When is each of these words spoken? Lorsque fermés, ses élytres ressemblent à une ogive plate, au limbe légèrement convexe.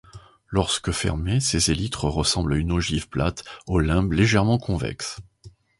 Lorsque 0.47 0.89
fermés, 0.91 1.39
ses 1.39 1.69
élytres 1.69 2.05
ressemblent 2.05 2.53
à 2.53 2.57
une 2.57 2.71
ogive 2.71 3.07
plate, 3.07 3.43
au 3.67 3.77
limbe 3.79 4.13
légèrement 4.13 4.57
convexe. 4.57 5.17